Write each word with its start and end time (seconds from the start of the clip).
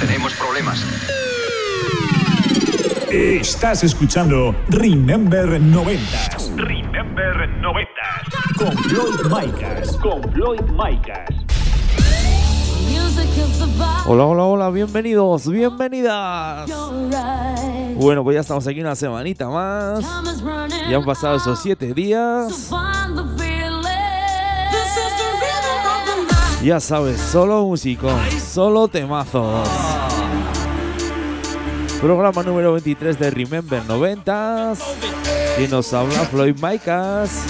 Tenemos 0.00 0.32
problemas. 0.34 0.84
Estás 3.10 3.82
escuchando 3.82 4.54
Remember 4.68 5.60
90. 5.60 6.02
Remember 6.56 7.48
90. 7.60 7.90
Con 8.56 8.76
Floyd 8.84 9.20
Micas. 9.24 9.96
Con 9.96 10.22
Floyd 10.32 10.60
Micas. 10.70 11.28
Hola, 14.06 14.24
hola, 14.24 14.44
hola, 14.44 14.70
bienvenidos, 14.70 15.50
bienvenidas. 15.50 16.70
Bueno, 17.96 18.22
pues 18.22 18.34
ya 18.34 18.40
estamos 18.40 18.66
aquí 18.68 18.80
una 18.80 18.94
semanita 18.94 19.48
más. 19.48 20.04
Ya 20.88 20.96
han 20.96 21.04
pasado 21.04 21.36
esos 21.36 21.60
siete 21.60 21.92
días. 21.92 22.70
Ya 26.68 26.80
sabes, 26.80 27.18
solo 27.18 27.64
músico, 27.64 28.10
solo 28.52 28.88
temazos. 28.88 29.66
Programa 31.98 32.42
número 32.42 32.74
23 32.74 33.18
de 33.18 33.30
Remember 33.30 33.82
90s. 33.84 34.78
Y 35.64 35.68
nos 35.68 35.94
habla 35.94 36.26
Floyd 36.26 36.56
Micas. 36.62 37.42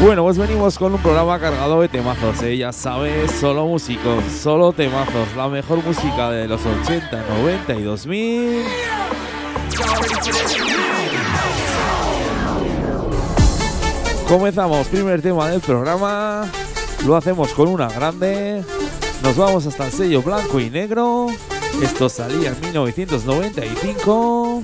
Bueno, 0.00 0.22
pues 0.22 0.38
venimos 0.38 0.78
con 0.78 0.94
un 0.94 1.02
programa 1.02 1.38
cargado 1.38 1.82
de 1.82 1.88
temazos, 1.88 2.42
¿eh? 2.42 2.56
ya 2.56 2.72
sabes, 2.72 3.30
solo 3.32 3.66
músicos, 3.66 4.24
solo 4.40 4.72
temazos, 4.72 5.36
la 5.36 5.48
mejor 5.48 5.84
música 5.84 6.30
de 6.30 6.48
los 6.48 6.62
80, 6.64 7.24
90 7.42 7.74
y 7.74 7.82
2000. 7.82 8.64
Comenzamos, 14.28 14.86
primer 14.88 15.22
tema 15.22 15.48
del 15.48 15.62
programa. 15.62 16.46
Lo 17.06 17.16
hacemos 17.16 17.54
con 17.54 17.68
una 17.68 17.88
grande. 17.88 18.62
Nos 19.22 19.36
vamos 19.38 19.64
hasta 19.64 19.86
el 19.86 19.92
sello 19.92 20.20
blanco 20.20 20.60
y 20.60 20.68
negro. 20.68 21.28
Esto 21.82 22.10
salía 22.10 22.50
en 22.50 22.60
1995. 22.60 24.62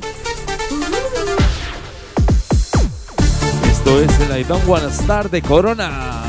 Esto 3.71 4.03
es 4.03 4.21
el 4.21 4.39
I 4.39 4.45
Don't 4.45 4.69
Star 4.91 5.31
de 5.31 5.41
Corona. 5.41 6.24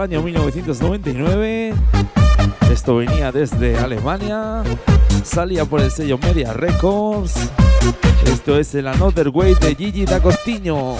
año 0.00 0.22
1999. 0.22 1.74
Esto 2.70 2.96
venía 2.96 3.32
desde 3.32 3.76
Alemania, 3.78 4.62
salía 5.24 5.64
por 5.64 5.80
el 5.80 5.90
sello 5.90 6.18
Media 6.18 6.52
Records. 6.52 7.50
Esto 8.24 8.58
es 8.58 8.74
el 8.74 8.86
Another 8.86 9.28
Way 9.28 9.54
de 9.54 9.74
Gigi 9.74 10.04
D'Agostino. 10.04 10.96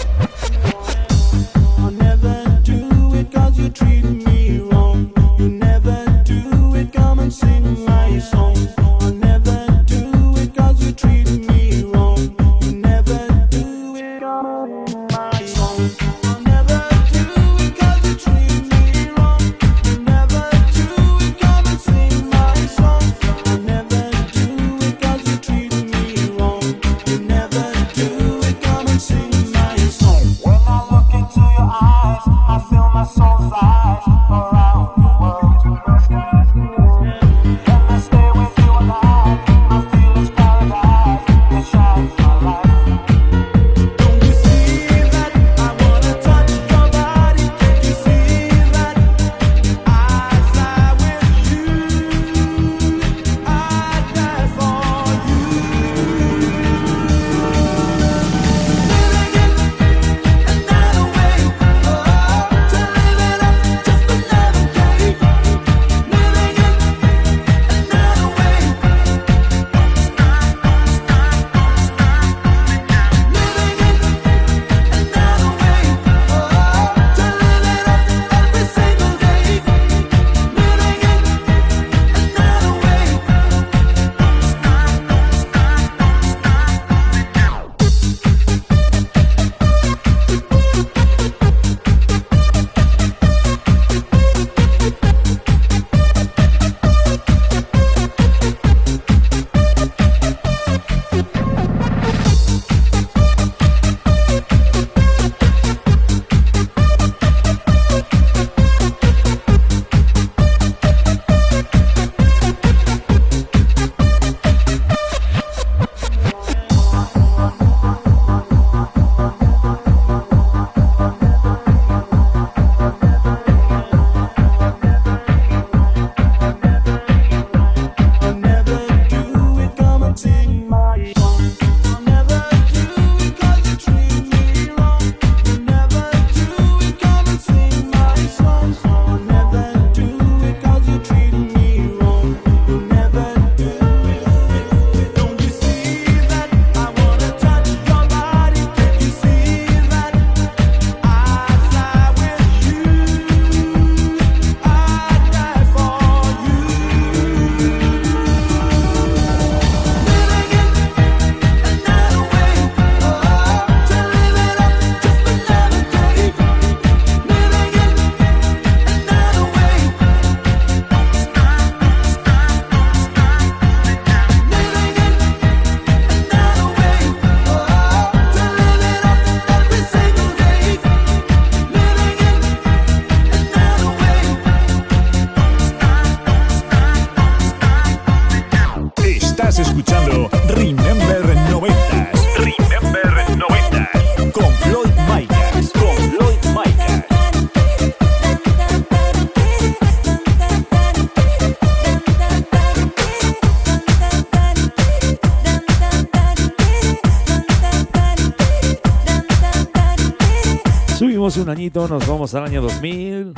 un 211.41 211.51
añito, 211.51 211.87
nos 211.87 212.07
vamos 212.07 212.35
al 212.35 212.45
año 212.45 212.63
2000. 212.63 213.35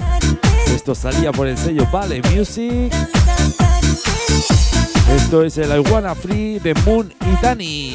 Esto 0.75 0.95
salía 0.95 1.33
por 1.33 1.47
el 1.47 1.59
sello 1.59 1.87
Vale 1.93 2.23
Music. 2.35 2.93
Esto 5.17 5.43
es 5.43 5.59
el 5.59 5.79
Iguana 5.79 6.15
Free 6.15 6.59
de 6.59 6.75
Moon 6.87 7.13
y 7.21 7.43
Dani. 7.43 7.90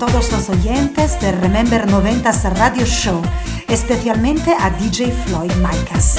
Todos 0.00 0.32
los 0.32 0.48
oyentes 0.48 1.20
de 1.20 1.30
Remember 1.30 1.86
90s 1.86 2.50
Radio 2.54 2.86
Show, 2.86 3.20
especialmente 3.68 4.50
a 4.58 4.70
DJ 4.70 5.12
Floyd 5.12 5.52
Micas. 5.56 6.16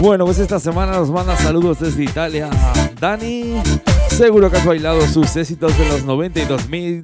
Bueno, 0.00 0.24
pues 0.24 0.40
esta 0.40 0.58
semana 0.58 0.96
nos 0.96 1.12
manda 1.12 1.36
saludos 1.36 1.78
desde 1.78 2.02
Italia 2.02 2.50
Dani. 3.00 3.62
Seguro 4.08 4.50
que 4.50 4.56
has 4.56 4.66
bailado 4.66 5.06
sus 5.06 5.36
éxitos 5.36 5.78
de 5.78 5.88
los 5.88 6.02
90 6.02 6.40
y 6.40 6.44
2000, 6.46 7.02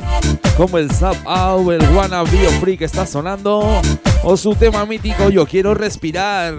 como 0.56 0.78
el 0.78 0.90
Zap 0.90 1.16
Out, 1.26 1.70
el 1.70 1.88
Wanna 1.94 2.24
Be 2.24 2.48
Free 2.60 2.76
que 2.76 2.86
está 2.86 3.06
sonando, 3.06 3.80
o 4.24 4.36
su 4.36 4.56
tema 4.56 4.84
mítico 4.84 5.30
Yo 5.30 5.46
Quiero 5.46 5.74
Respirar. 5.74 6.54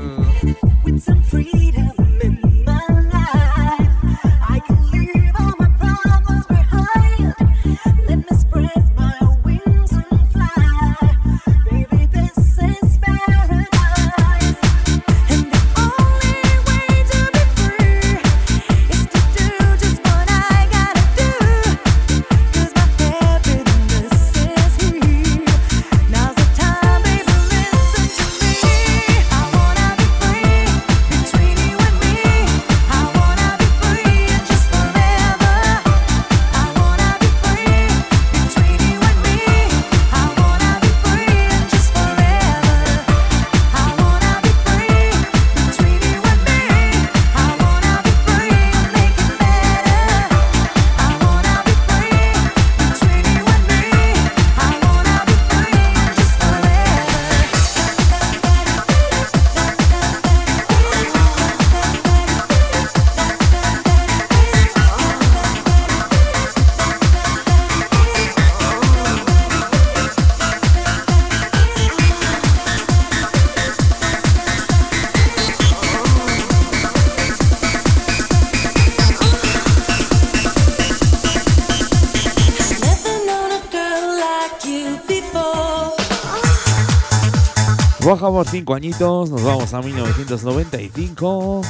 Cinco 88.49 88.73
añitos, 88.73 89.29
nos 89.29 89.43
vamos 89.43 89.73
a 89.73 89.81
1995. 89.81 91.61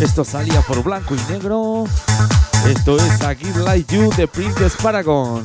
Esto 0.00 0.24
salía 0.24 0.60
por 0.62 0.82
blanco 0.82 1.14
y 1.14 1.32
negro. 1.32 1.84
Esto 2.66 2.96
es 2.96 3.20
A 3.22 3.34
Give 3.34 3.60
Like 3.60 3.94
You 3.94 4.10
de 4.16 4.26
Princess 4.26 4.74
Paragon. 4.82 5.44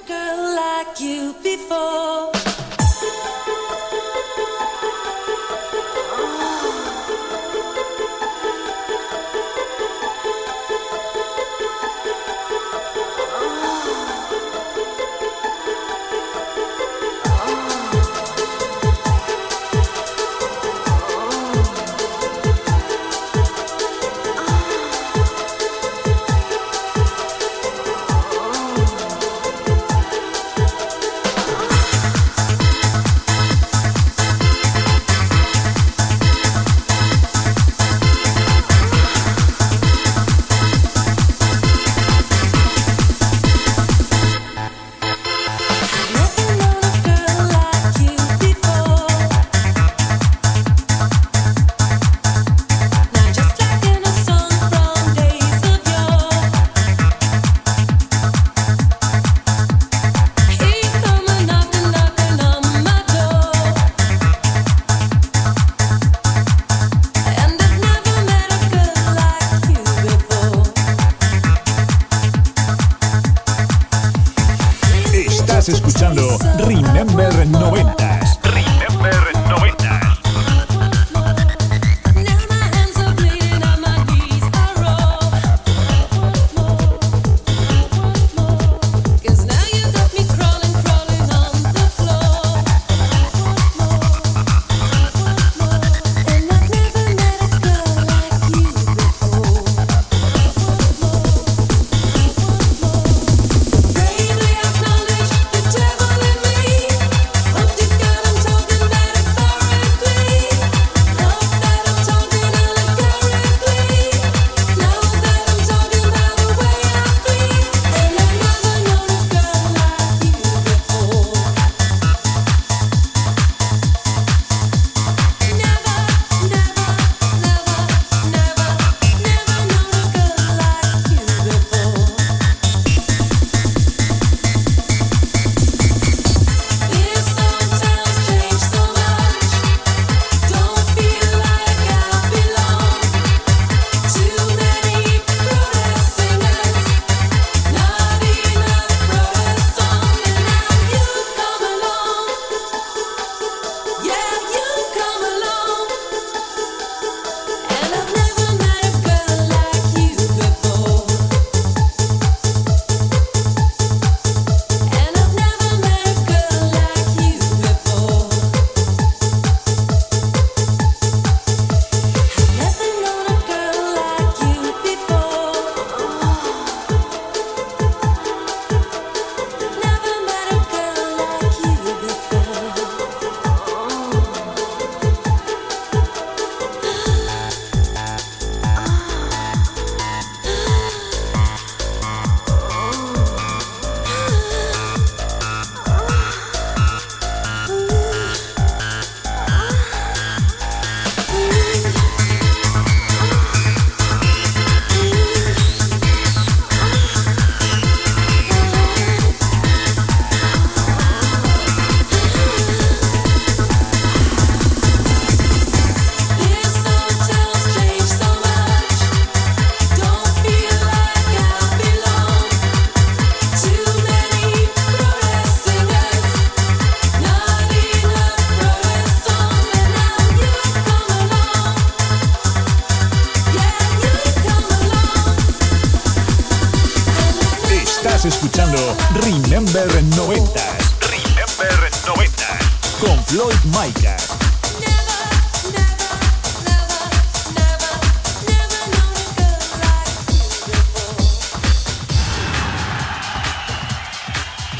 Escuchando 238.25 238.77
Remember 239.15 239.87
90 240.15 240.61
Remember 241.09 241.91
90. 242.05 242.59
con 242.99 243.23
Floyd 243.25 243.55
Micah. 243.65 244.17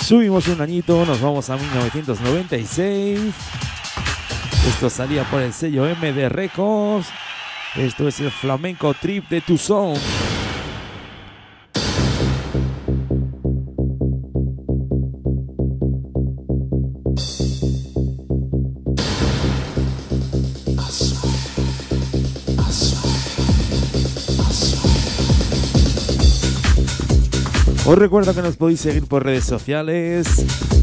Subimos 0.03 0.47
un 0.47 0.61
añito, 0.61 1.03
nos 1.05 1.19
vamos 1.19 1.49
a 1.49 1.57
1996. 1.57 3.33
Esto 4.67 4.89
salía 4.89 5.23
por 5.23 5.41
el 5.41 5.53
sello 5.53 5.85
MD 5.85 6.29
Records. 6.29 7.07
Esto 7.75 8.07
es 8.07 8.19
el 8.19 8.29
flamenco 8.29 8.93
trip 8.93 9.27
de 9.29 9.41
Tucson. 9.41 9.95
Os 27.91 27.97
recuerdo 27.97 28.33
que 28.33 28.41
nos 28.41 28.55
podéis 28.55 28.79
seguir 28.79 29.05
por 29.05 29.25
redes 29.25 29.43
sociales, 29.43 30.25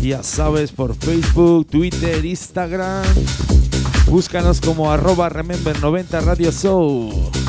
ya 0.03 0.23
sabes, 0.23 0.73
por 0.73 0.95
Facebook, 0.95 1.67
Twitter, 1.67 2.23
Instagram. 2.23 3.03
Búscanos 4.11 4.61
como 4.61 4.93
arroba 4.93 5.31
Remember90 5.31 6.23
Radio 6.23 6.53
Show. 6.53 7.48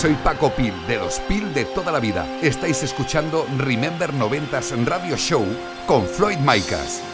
Soy 0.00 0.14
Paco 0.14 0.48
Pil, 0.48 0.72
de 0.86 0.96
los 0.96 1.20
Pil 1.20 1.52
de 1.52 1.66
toda 1.66 1.92
la 1.92 2.00
vida. 2.00 2.26
Estáis 2.40 2.82
escuchando 2.82 3.46
Remember 3.58 4.10
90s 4.14 4.86
Radio 4.86 5.14
Show 5.18 5.44
con 5.86 6.06
Floyd 6.06 6.38
Micas. 6.38 7.09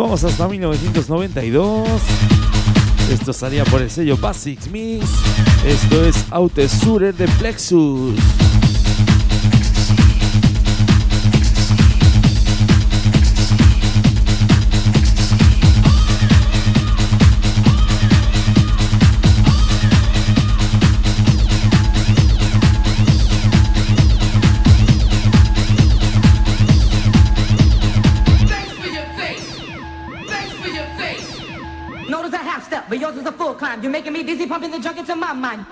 Vamos 0.00 0.24
hasta 0.24 0.48
1992. 0.48 1.86
Esto 3.12 3.32
salía 3.34 3.64
por 3.64 3.82
el 3.82 3.90
sello 3.90 4.16
Basics 4.16 4.70
Mix. 4.70 5.04
Esto 5.66 6.04
es 6.04 6.24
Autosurer 6.30 7.14
de 7.14 7.28
Plexus. 7.28 8.14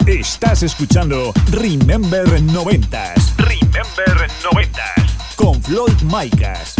Estás 0.06 0.62
escuchando 0.62 1.32
Remember 1.50 2.26
90s. 2.26 3.36
Remember 3.36 4.30
90s. 4.42 5.34
Con 5.36 5.62
Floyd 5.62 6.00
Micas. 6.02 6.74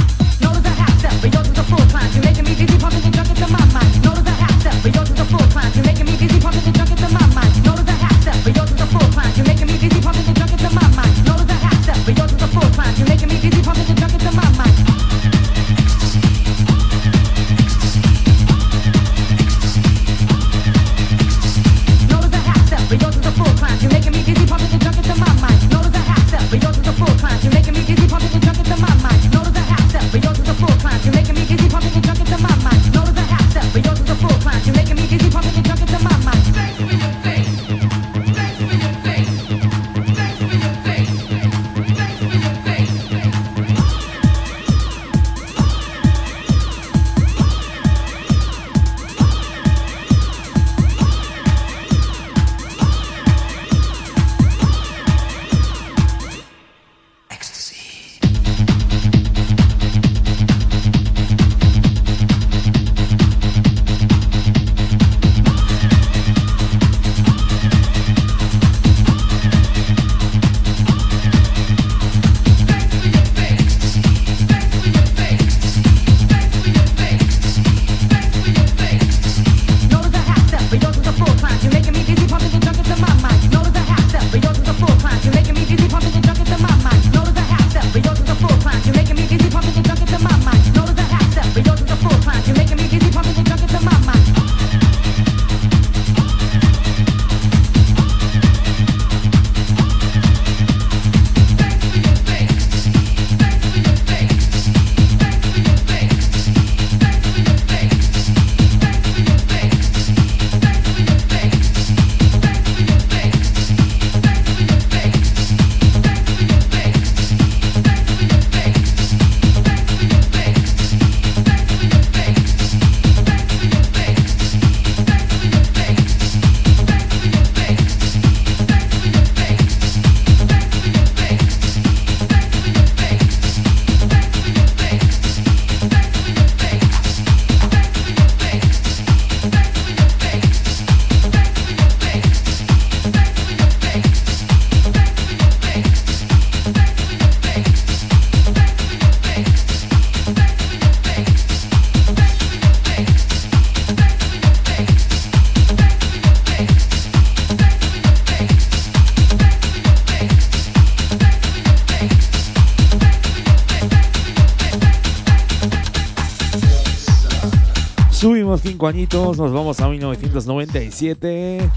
cinco 168.78 169.34
nos 169.36 169.52
vamos 169.52 169.80
a 169.80 169.88
1997. 169.88 171.68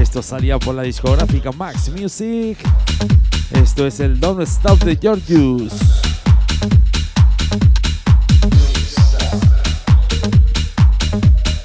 Esto 0.00 0.22
salía 0.22 0.58
por 0.58 0.74
la 0.74 0.82
discográfica 0.82 1.50
Max 1.50 1.90
Music. 1.90 2.58
Esto 3.50 3.86
es 3.86 3.98
el 3.98 4.20
Don't 4.20 4.40
Stop 4.42 4.78
de 4.84 4.96
Georgius. 4.96 5.72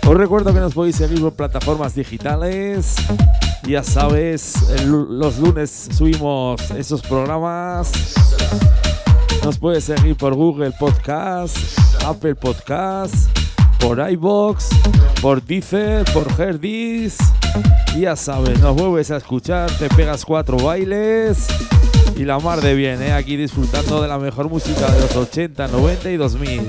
Os 0.07 0.15
recuerdo 0.15 0.53
que 0.53 0.59
nos 0.59 0.73
podéis 0.73 0.95
seguir 0.95 1.21
por 1.21 1.33
plataformas 1.33 1.93
digitales. 1.93 2.95
Ya 3.63 3.83
sabes, 3.83 4.55
los 4.87 5.37
lunes 5.37 5.89
subimos 5.95 6.71
esos 6.71 7.01
programas. 7.01 7.91
Nos 9.43 9.59
puedes 9.59 9.83
seguir 9.83 10.15
por 10.15 10.33
Google 10.33 10.71
Podcast, 10.71 11.57
Apple 12.03 12.35
Podcast 12.35 13.36
por 13.79 13.99
iBox, 14.11 14.69
por 15.21 15.43
Deezer, 15.43 16.05
por 16.13 16.27
Herdis. 16.39 17.17
Ya 17.97 18.15
sabes, 18.15 18.59
nos 18.59 18.75
vuelves 18.75 19.11
a 19.11 19.17
escuchar, 19.17 19.71
te 19.71 19.89
pegas 19.89 20.25
cuatro 20.25 20.57
bailes 20.57 21.47
y 22.15 22.23
la 22.23 22.39
mar 22.39 22.61
de 22.61 22.73
bien, 22.73 23.01
¿eh? 23.01 23.13
aquí 23.13 23.37
disfrutando 23.37 24.01
de 24.01 24.07
la 24.07 24.17
mejor 24.17 24.49
música 24.49 24.91
de 24.91 25.01
los 25.01 25.15
80, 25.15 25.67
90 25.67 26.11
y 26.11 26.17
2000. 26.17 26.61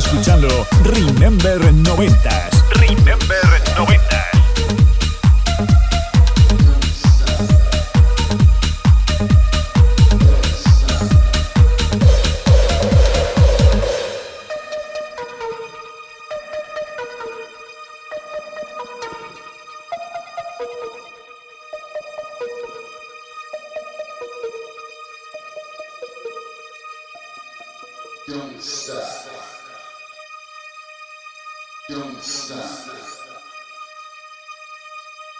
escuchando 0.00 0.48
Remember 0.82 1.60
90s. 1.84 2.64
Remember 2.80 3.59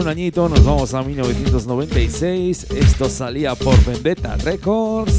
un 0.00 0.08
añito, 0.08 0.48
nos 0.48 0.64
vamos 0.64 0.94
a 0.94 1.02
1996. 1.02 2.68
Esto 2.70 3.10
salía 3.10 3.54
por 3.54 3.76
Vendetta 3.84 4.36
Records. 4.36 5.14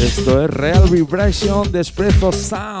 Esto 0.00 0.44
es 0.44 0.50
Real 0.50 0.88
Vibration 0.90 1.70
de 1.70 1.80
Espresso 1.80 2.32
Sound. 2.32 2.75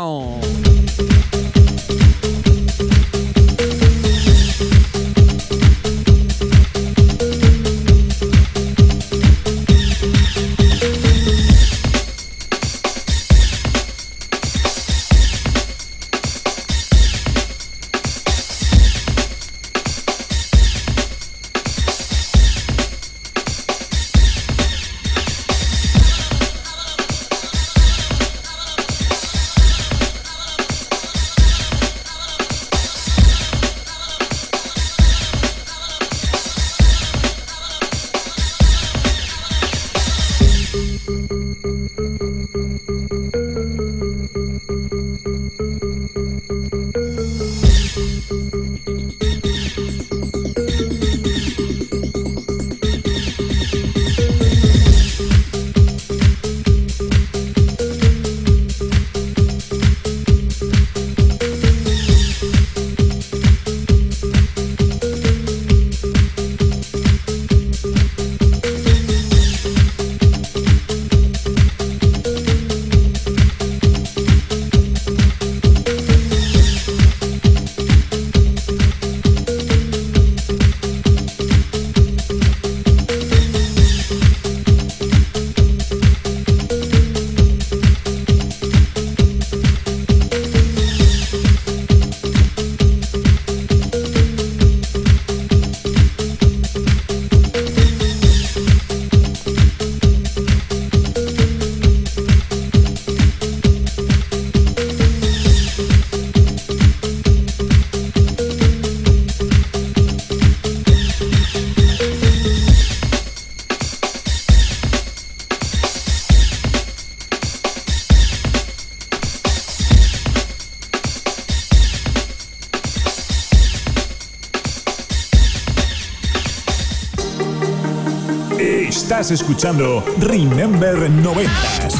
Escuchando 129.36 130.02
Remember 130.18 131.10
90 131.10 131.50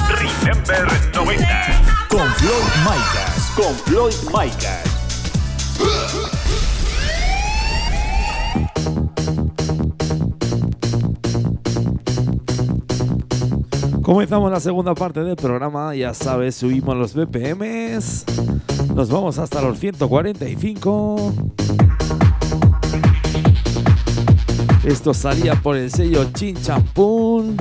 Remember 0.08 0.86
90 1.14 2.06
con 2.08 2.26
Floyd 2.32 2.64
Micas. 2.82 3.52
Con 3.54 3.74
Floyd 3.84 4.14
Micas. 4.32 4.82
Comenzamos 14.00 14.50
la 14.50 14.60
segunda 14.60 14.94
parte 14.94 15.22
del 15.22 15.36
programa, 15.36 15.94
ya 15.94 16.14
sabes, 16.14 16.54
subimos 16.54 16.96
los 16.96 17.12
BPMs, 17.12 18.24
nos 18.94 19.10
vamos 19.10 19.38
hasta 19.38 19.60
los 19.60 19.78
145. 19.78 21.55
Esto 24.86 25.12
salía 25.12 25.56
por 25.56 25.76
el 25.76 25.90
sello 25.90 26.30
Chin 26.32 26.56
Champún. 26.62 27.56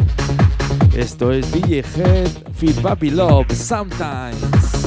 Esto 0.95 1.31
es 1.31 1.51
DJ 1.51 1.79
Head 1.79 2.29
Fit 2.53 2.79
Papi 2.79 3.09
Love 3.09 3.51
Sometimes. 3.51 4.85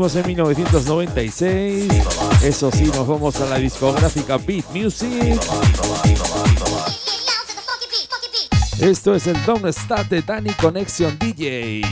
en 0.00 0.26
1996. 0.26 1.92
Eso 2.42 2.70
sí, 2.72 2.84
nos 2.84 3.06
vamos 3.06 3.38
a 3.38 3.44
la 3.44 3.58
discográfica 3.58 4.38
Beat 4.38 4.64
Music. 4.72 5.38
Esto 8.80 9.14
es 9.14 9.26
el 9.26 9.36
Don't 9.44 9.66
Start 9.66 10.08
de 10.08 10.22
Danny 10.22 10.54
Connection 10.54 11.18
DJ. 11.18 11.82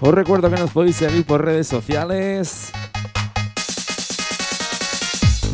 Os 0.00 0.12
recuerdo 0.12 0.50
que 0.50 0.56
nos 0.56 0.72
podéis 0.72 0.96
seguir 0.96 1.24
por 1.24 1.44
redes 1.44 1.68
sociales. 1.68 2.72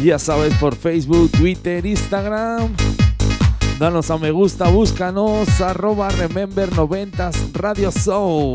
Ya 0.03 0.19
sabéis, 0.19 0.55
por 0.55 0.75
Facebook, 0.75 1.31
Twitter, 1.33 1.85
Instagram. 1.85 2.75
Danos 3.83 4.13
a 4.13 4.17
me 4.17 4.31
gusta, 4.31 4.69
búscanos, 4.69 5.61
arroba 5.61 6.09
remember 6.11 6.71
90s 6.71 7.53
Radio 7.53 7.91
Show. 7.91 8.55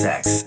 sex. 0.00 0.44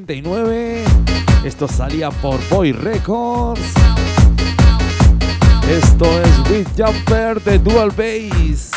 1999. 0.00 0.84
Esto 1.44 1.66
salía 1.66 2.10
por 2.10 2.38
Boy 2.48 2.72
Records. 2.72 3.60
Esto 5.68 6.04
es 6.22 6.50
With 6.50 6.68
Jumper 6.76 7.42
de 7.42 7.58
Dual 7.58 7.90
Bass. 7.90 8.67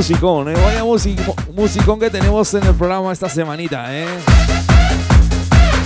Musicón, 0.00 0.48
eh. 0.48 0.54
Vaya 0.64 0.82
music- 0.82 1.20
musicón 1.54 2.00
que 2.00 2.08
tenemos 2.08 2.54
en 2.54 2.64
el 2.64 2.74
programa 2.74 3.12
esta 3.12 3.28
semanita, 3.28 3.84
eh. 3.94 4.06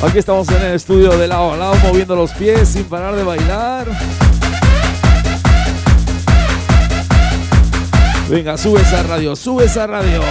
Aquí 0.06 0.18
estamos 0.18 0.48
en 0.50 0.62
el 0.62 0.74
estudio 0.74 1.18
de 1.18 1.26
lado 1.26 1.54
a 1.54 1.56
lado, 1.56 1.74
moviendo 1.82 2.14
los 2.14 2.30
pies 2.30 2.68
sin 2.68 2.84
parar 2.84 3.16
de 3.16 3.24
bailar. 3.24 3.88
Venga, 8.28 8.56
sube 8.56 8.82
esa 8.82 9.02
radio, 9.02 9.34
sube 9.34 9.64
esa 9.64 9.84
radio. 9.88 10.22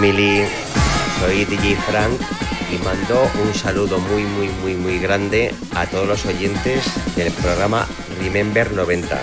Family, 0.00 0.46
soy 1.20 1.44
DJ 1.44 1.76
Frank 1.76 2.18
y 2.72 2.82
mando 2.82 3.30
un 3.44 3.54
saludo 3.54 3.98
muy 3.98 4.22
muy 4.22 4.48
muy 4.62 4.74
muy 4.74 4.98
grande 4.98 5.54
a 5.74 5.84
todos 5.84 6.08
los 6.08 6.24
oyentes 6.24 6.86
del 7.16 7.30
programa 7.32 7.86
Remember 8.18 8.72
90 8.72 9.20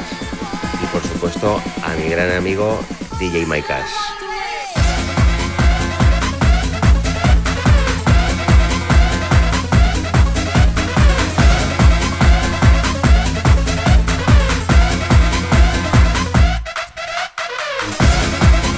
y 0.83 0.85
por 0.93 1.01
supuesto 1.01 1.59
a 1.81 1.95
mi 1.95 2.09
gran 2.09 2.31
amigo 2.31 2.79
DJ 3.19 3.47
Maikas. 3.47 4.16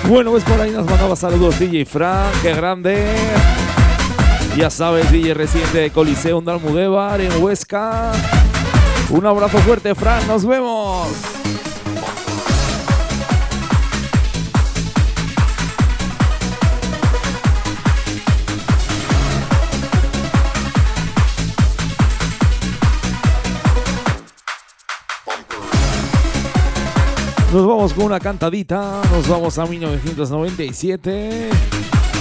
Bueno, 0.10 0.32
pues 0.32 0.44
por 0.44 0.60
ahí 0.60 0.72
nos 0.72 0.88
mandaba 0.88 1.16
saludos 1.16 1.60
DJ 1.60 1.86
Frank, 1.86 2.34
qué 2.42 2.56
grande. 2.56 3.14
Ya 4.58 4.72
sabes, 4.72 5.12
DJ 5.12 5.36
residente 5.36 5.78
de 5.78 5.92
Coliseo 5.92 6.42
de 6.42 6.52
Almudévar 6.52 7.22
en 7.22 7.32
Huesca. 7.44 8.12
Un 9.12 9.28
abrazo 9.28 9.60
fuerte, 9.60 9.94
Frank, 9.94 10.26
nos 10.26 10.48
vemos. 10.48 11.39
Nos 27.52 27.66
vamos 27.66 27.94
con 27.94 28.06
una 28.06 28.20
cantadita, 28.20 29.02
nos 29.12 29.28
vamos 29.28 29.58
a 29.58 29.66
1997. 29.66 31.50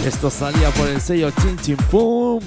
Esto 0.07 0.31
salía 0.31 0.71
por 0.71 0.89
el 0.89 1.03
sello 1.03 1.31
Chin 1.43 1.59
Chin 1.59 1.77
Pum. 1.91 2.41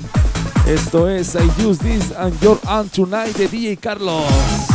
Esto 0.65 1.07
es 1.07 1.35
I 1.35 1.63
Use 1.63 1.83
This 1.83 2.11
and 2.17 2.39
Your 2.41 2.59
On 2.67 2.89
Tonight 2.89 3.37
de 3.37 3.47
DJ 3.47 3.77
Carlos. 3.77 4.70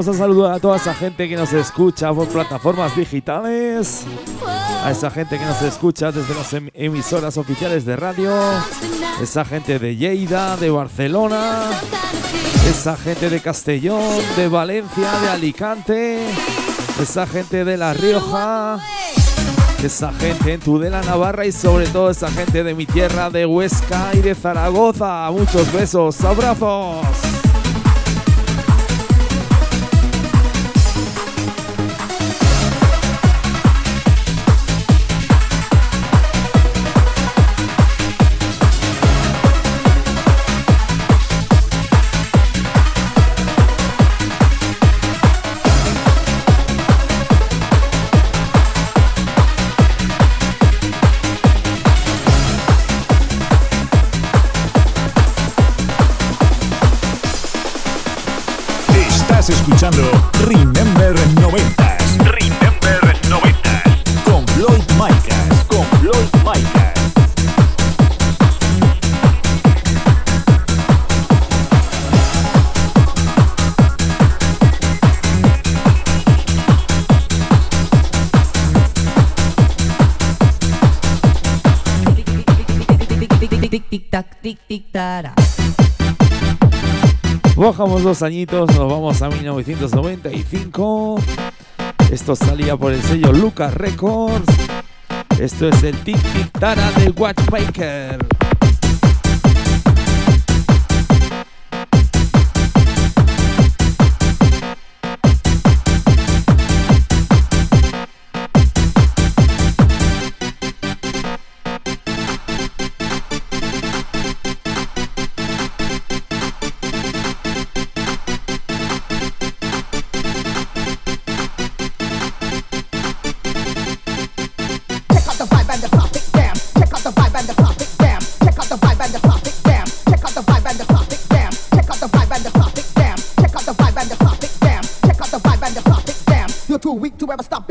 Vamos 0.00 0.16
a 0.16 0.18
saludar 0.18 0.54
a 0.54 0.58
toda 0.58 0.78
esa 0.78 0.94
gente 0.94 1.28
que 1.28 1.36
nos 1.36 1.52
escucha 1.52 2.10
por 2.14 2.26
plataformas 2.26 2.96
digitales, 2.96 4.06
a 4.82 4.90
esa 4.90 5.10
gente 5.10 5.38
que 5.38 5.44
nos 5.44 5.60
escucha 5.60 6.10
desde 6.10 6.34
las 6.34 6.50
em-, 6.54 6.70
emisoras 6.72 7.36
oficiales 7.36 7.84
de 7.84 7.96
radio, 7.96 8.32
esa 9.20 9.44
gente 9.44 9.78
de 9.78 9.96
Lleida, 9.96 10.56
de 10.56 10.70
Barcelona, 10.70 11.68
esa 12.66 12.96
gente 12.96 13.28
de 13.28 13.40
Castellón, 13.40 14.22
de 14.38 14.48
Valencia, 14.48 15.10
de 15.20 15.28
Alicante, 15.28 16.30
esa 16.98 17.26
gente 17.26 17.66
de 17.66 17.76
La 17.76 17.92
Rioja, 17.92 18.78
esa 19.84 20.14
gente 20.14 20.54
en 20.54 20.60
Tudela, 20.60 21.02
Navarra 21.02 21.44
y 21.44 21.52
sobre 21.52 21.86
todo 21.88 22.08
esa 22.08 22.30
gente 22.30 22.64
de 22.64 22.72
mi 22.72 22.86
tierra, 22.86 23.28
de 23.28 23.44
Huesca 23.44 24.12
y 24.14 24.20
de 24.20 24.34
Zaragoza. 24.34 25.30
Muchos 25.30 25.70
besos, 25.74 26.18
abrazos. 26.24 27.39
dos 87.98 88.22
añitos, 88.22 88.68
nos 88.76 88.90
vamos 88.90 89.20
a 89.20 89.28
1995. 89.28 91.20
Esto 92.12 92.36
salía 92.36 92.76
por 92.76 92.92
el 92.92 93.02
sello 93.02 93.32
Lucas 93.32 93.74
Records. 93.74 94.46
Esto 95.40 95.68
es 95.68 95.82
el 95.82 95.96
Tic 95.98 96.16
Tic 96.32 96.50
Tara 96.58 96.90
de 96.92 97.10
Watchmaker. 97.10 98.29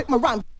my 0.10 0.18
rhyme. 0.18 0.59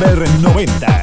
Denver 0.00 0.26
90. 0.42 0.93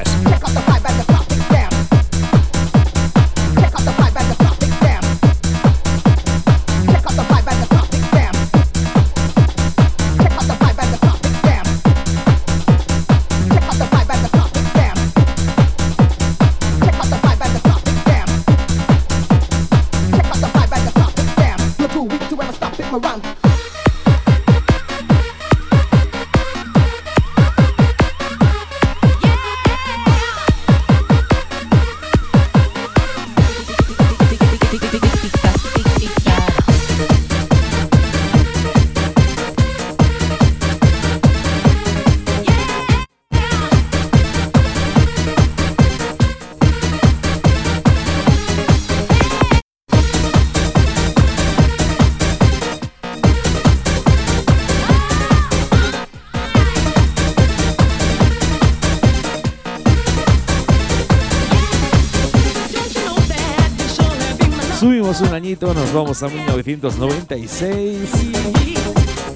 Nos 65.59 65.91
vamos 65.93 66.23
a 66.23 66.29
1996. 66.29 68.09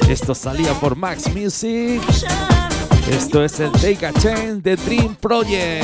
Esto 0.09 0.34
salía 0.34 0.74
por 0.76 0.95
Max 0.95 1.30
Music. 1.36 2.01
Esto 3.11 3.43
es 3.43 3.59
el 3.59 3.72
Take 3.74 4.05
a 4.05 4.13
Chance 4.13 4.61
de 4.61 4.78
Dream 4.78 5.16
Project. 5.16 5.84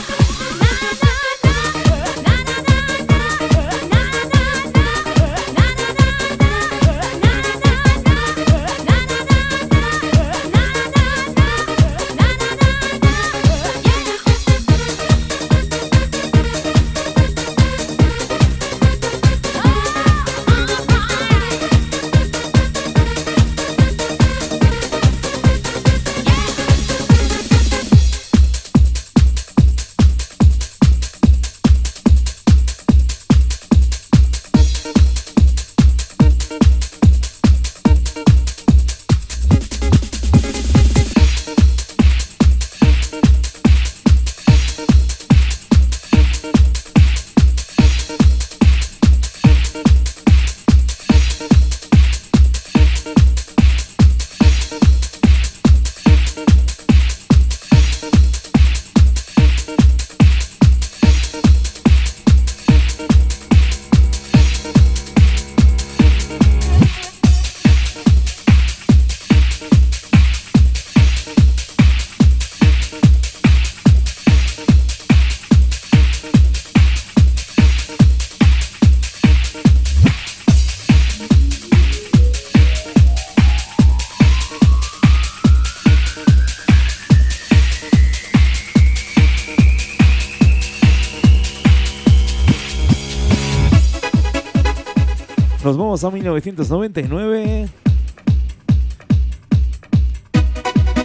A 96.03 96.09
1999. 96.09 97.69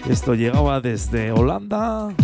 Esto 0.09 0.35
llegaba 0.35 0.81
desde 0.81 1.33
Holanda. 1.33 2.15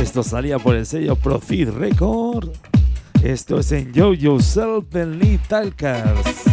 Esto 0.00 0.22
salía 0.22 0.58
por 0.58 0.76
el 0.76 0.86
sello 0.86 1.16
Profit 1.16 1.70
Record. 1.70 2.50
Esto 3.22 3.58
es 3.58 3.72
Enjoy 3.72 4.16
Yourself 4.18 4.84
de 4.90 5.06
Lee 5.06 5.40
Talkers. 5.48 6.45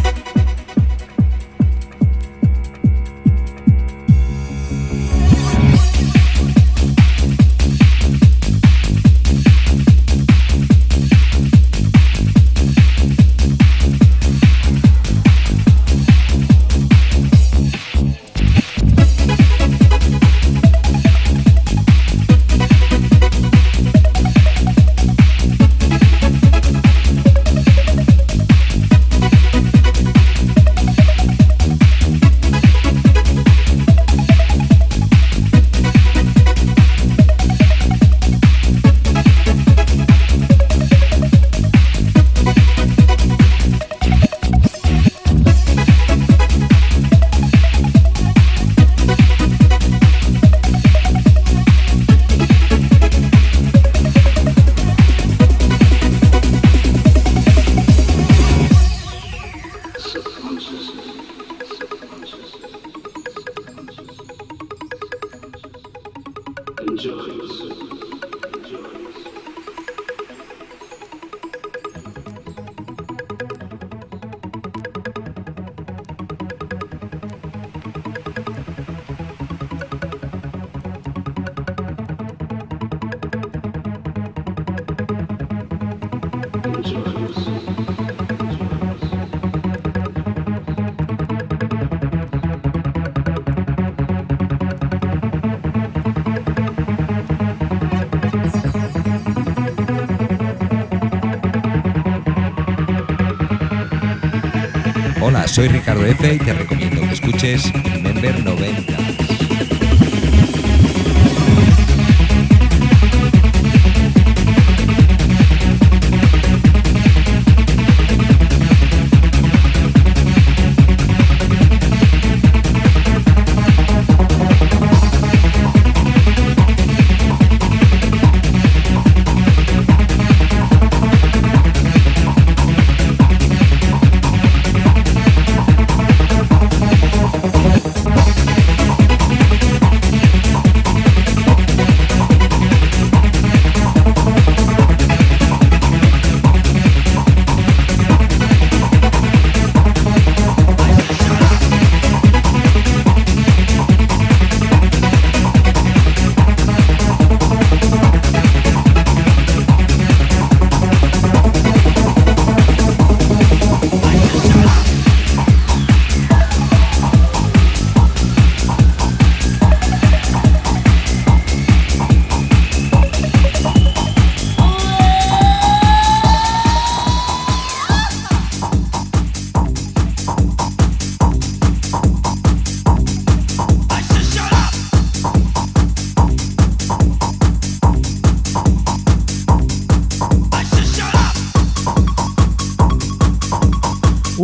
Soy 105.54 105.68
Ricardo 105.68 106.04
F 106.04 106.34
y 106.34 106.38
te 106.38 106.52
recomiendo 106.52 107.00
que 107.02 107.14
escuches 107.14 107.72
Remember 107.84 108.44
90. 108.44 109.03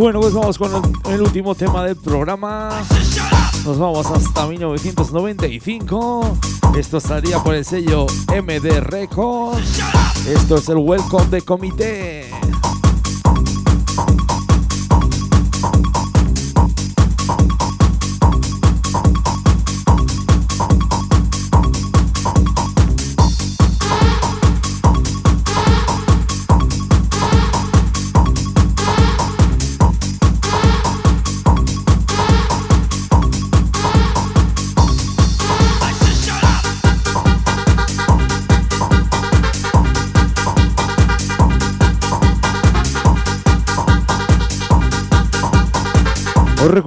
Bueno, 0.01 0.19
pues 0.19 0.33
vamos 0.33 0.57
con 0.57 0.71
el, 1.13 1.21
último 1.21 1.55
tema 1.55 1.85
del 1.85 1.95
programa. 1.95 2.71
Nos 3.67 3.79
vamos 3.79 4.07
hasta 4.07 4.47
1995. 4.47 6.39
Esto 6.75 7.01
salía 7.01 7.39
por 7.41 7.55
el 7.55 7.67
sello 7.67 8.07
MD 8.29 8.81
Records. 8.81 9.79
Esto 10.27 10.57
es 10.57 10.71
el 10.71 10.79
Welcome 10.79 11.27
de 11.27 11.43
Comité. 11.43 12.10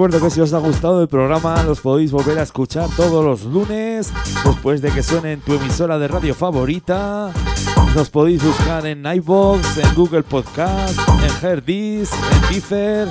Recuerdo 0.03 0.27
que 0.27 0.33
si 0.33 0.41
os 0.41 0.51
ha 0.51 0.57
gustado 0.57 1.01
el 1.01 1.07
programa 1.07 1.63
los 1.63 1.79
podéis 1.79 2.11
volver 2.11 2.37
a 2.37 2.43
escuchar 2.43 2.89
todos 2.97 3.23
los 3.23 3.45
lunes 3.45 4.11
después 4.43 4.81
de 4.81 4.91
que 4.91 5.01
suene 5.01 5.31
en 5.31 5.39
tu 5.39 5.53
emisora 5.53 5.97
de 5.97 6.09
radio 6.09 6.35
favorita. 6.35 7.31
Nos 7.95 8.09
podéis 8.09 8.43
buscar 8.43 8.85
en 8.85 9.05
iVoox, 9.05 9.77
en 9.77 9.95
Google 9.95 10.23
Podcast, 10.23 10.99
en 11.07 11.47
Herdis, 11.47 12.11
en 12.11 12.49
Deezer, 12.51 13.07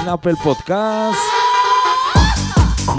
en 0.00 0.08
Apple 0.08 0.36
Podcast. 0.40 1.18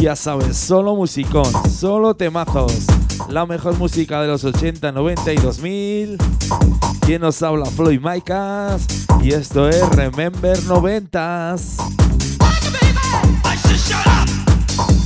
Ya 0.01 0.17
sabes, 0.17 0.57
solo 0.57 0.93
musicón, 0.93 1.47
solo 1.69 2.15
temazos. 2.15 2.85
La 3.29 3.45
mejor 3.45 3.77
música 3.77 4.21
de 4.21 4.27
los 4.27 4.43
80, 4.43 4.91
90 4.91 5.31
y 5.31 5.37
2000. 5.37 6.17
Quien 6.99 7.21
nos 7.21 7.41
habla 7.41 7.65
Floyd 7.67 8.01
Maicas 8.01 8.85
y 9.23 9.31
esto 9.31 9.69
es 9.69 9.87
Remember 9.95 10.57
90s. 10.57 12.14
I 13.43 13.55
should 13.55 13.79
shut 13.79 14.07
up. 14.07 15.04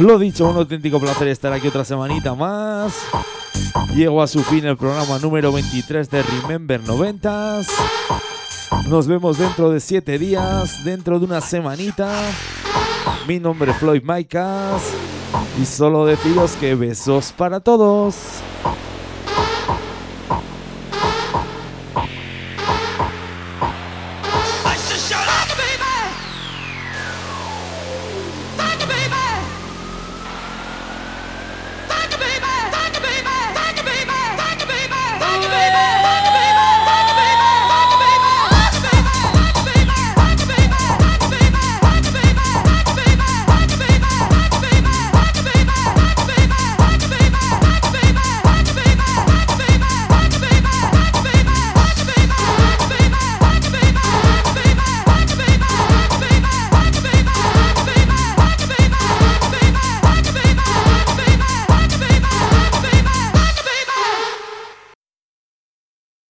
Lo 0.00 0.18
dicho, 0.18 0.48
un 0.48 0.56
auténtico 0.56 0.98
placer 0.98 1.28
estar 1.28 1.52
aquí 1.52 1.68
otra 1.68 1.84
semanita 1.84 2.34
más. 2.34 3.02
Llego 3.94 4.22
a 4.22 4.26
su 4.26 4.42
fin 4.42 4.64
el 4.64 4.78
programa 4.78 5.18
número 5.18 5.52
23 5.52 6.08
de 6.08 6.22
Remember 6.22 6.82
90s. 6.82 7.66
Nos 8.88 9.06
vemos 9.06 9.36
dentro 9.36 9.70
de 9.70 9.78
7 9.78 10.18
días, 10.18 10.84
dentro 10.84 11.18
de 11.18 11.26
una 11.26 11.42
semanita. 11.42 12.10
Mi 13.28 13.38
nombre 13.38 13.72
es 13.72 13.76
Floyd 13.76 14.02
Maicas 14.02 14.82
y 15.60 15.66
solo 15.66 16.06
deciros 16.06 16.52
que 16.52 16.74
besos 16.74 17.34
para 17.36 17.60
todos. 17.60 18.40